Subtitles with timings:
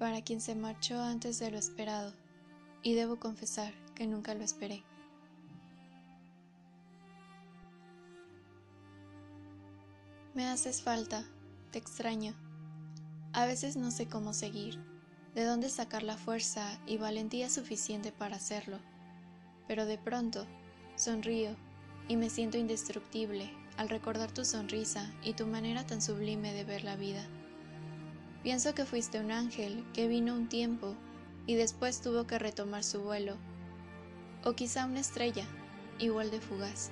[0.00, 2.14] para quien se marchó antes de lo esperado,
[2.82, 4.82] y debo confesar que nunca lo esperé.
[10.32, 11.22] Me haces falta,
[11.70, 12.32] te extraño.
[13.34, 14.82] A veces no sé cómo seguir,
[15.34, 18.78] de dónde sacar la fuerza y valentía suficiente para hacerlo,
[19.68, 20.46] pero de pronto
[20.96, 21.54] sonrío
[22.08, 26.84] y me siento indestructible al recordar tu sonrisa y tu manera tan sublime de ver
[26.84, 27.22] la vida.
[28.42, 30.94] Pienso que fuiste un ángel que vino un tiempo
[31.46, 33.36] y después tuvo que retomar su vuelo,
[34.44, 35.44] o quizá una estrella,
[35.98, 36.90] igual de fugaz.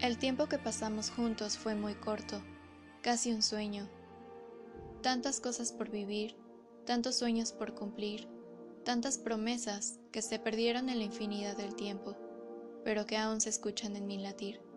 [0.00, 2.40] El tiempo que pasamos juntos fue muy corto,
[3.02, 3.88] casi un sueño.
[5.02, 6.36] Tantas cosas por vivir,
[6.86, 8.28] tantos sueños por cumplir,
[8.84, 12.16] tantas promesas que se perdieron en la infinidad del tiempo,
[12.84, 14.67] pero que aún se escuchan en mi latir.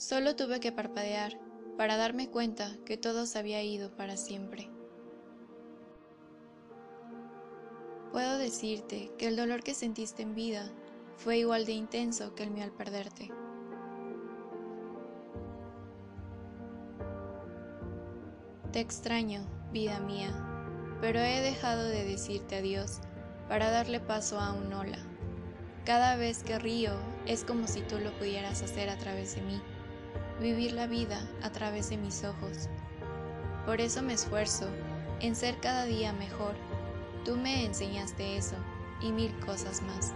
[0.00, 1.38] Solo tuve que parpadear
[1.76, 4.70] para darme cuenta que todo se había ido para siempre.
[8.10, 10.72] Puedo decirte que el dolor que sentiste en vida
[11.16, 13.30] fue igual de intenso que el mío al perderte.
[18.72, 20.30] Te extraño, vida mía,
[21.02, 23.00] pero he dejado de decirte adiós
[23.50, 24.98] para darle paso a un hola.
[25.84, 26.94] Cada vez que río
[27.26, 29.60] es como si tú lo pudieras hacer a través de mí
[30.40, 32.68] vivir la vida a través de mis ojos.
[33.66, 34.66] Por eso me esfuerzo
[35.20, 36.54] en ser cada día mejor.
[37.24, 38.56] Tú me enseñaste eso
[39.02, 40.12] y mil cosas más.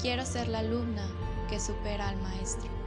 [0.00, 1.06] Quiero ser la alumna
[1.48, 2.79] que supera al maestro.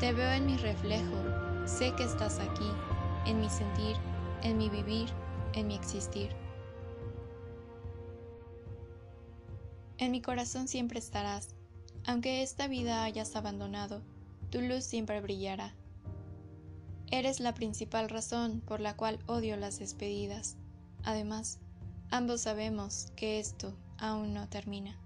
[0.00, 1.14] Te veo en mi reflejo,
[1.66, 2.68] sé que estás aquí,
[3.26, 3.96] en mi sentir,
[4.42, 5.08] en mi vivir,
[5.54, 6.30] en mi existir.
[9.98, 11.54] En mi corazón siempre estarás,
[12.06, 14.02] aunque esta vida hayas abandonado,
[14.50, 15.74] tu luz siempre brillará.
[17.12, 20.56] Eres la principal razón por la cual odio las despedidas.
[21.04, 21.60] Además,
[22.10, 24.98] ambos sabemos que esto aún no termina.